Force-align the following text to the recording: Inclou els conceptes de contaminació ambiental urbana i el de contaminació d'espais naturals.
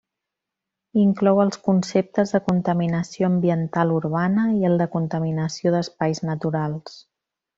Inclou 1.01 1.41
els 1.43 1.59
conceptes 1.67 2.31
de 2.35 2.41
contaminació 2.47 3.29
ambiental 3.33 3.93
urbana 3.99 4.47
i 4.61 4.67
el 4.71 4.81
de 4.83 4.89
contaminació 4.97 5.75
d'espais 5.77 6.23
naturals. 6.33 6.97